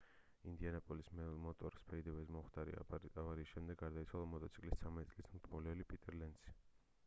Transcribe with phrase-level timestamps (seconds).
[0.51, 1.09] ინდიანაპოლის
[1.43, 6.61] მოტორ სფიდვეიზე მომხდარი ავარიის შედეგად გარდაიცვალა მოტოციკლის 13 წლის მრბოლელი პიტერ ლენცი